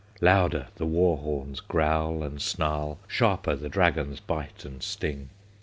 [0.19, 5.29] Louder the war horns growl and snarl, Sharper the dragons bite and sting!